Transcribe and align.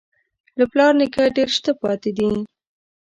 له 0.57 0.65
پلار 0.71 0.93
نیکه 0.99 1.23
ډېر 1.35 1.49
شته 1.57 1.71
پاتې 1.81 2.11
دي. 2.17 2.29